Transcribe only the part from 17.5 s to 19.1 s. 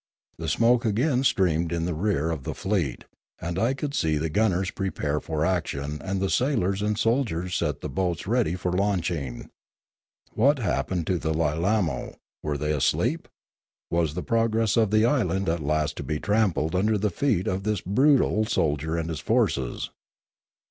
this brutal soldier and